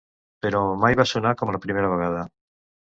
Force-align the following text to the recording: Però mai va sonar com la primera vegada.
Però 0.45 0.61
mai 0.85 0.97
va 1.03 1.07
sonar 1.13 1.35
com 1.43 1.55
la 1.59 1.63
primera 1.69 1.95
vegada. 1.97 2.27